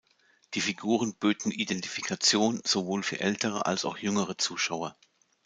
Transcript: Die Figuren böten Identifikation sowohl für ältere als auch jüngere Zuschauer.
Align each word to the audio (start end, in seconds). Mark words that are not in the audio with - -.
Die 0.55 0.61
Figuren 0.61 1.13
böten 1.13 1.51
Identifikation 1.51 2.59
sowohl 2.63 3.03
für 3.03 3.19
ältere 3.19 3.67
als 3.67 3.85
auch 3.85 3.99
jüngere 3.99 4.35
Zuschauer. 4.35 4.97